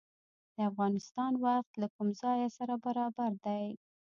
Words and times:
د 0.55 0.57
افغانستان 0.69 1.31
وخت 1.45 1.71
له 1.81 1.87
کوم 1.95 2.07
ځای 2.21 2.39
سره 2.57 2.73
برابر 2.85 3.31
دی؟ 3.45 3.65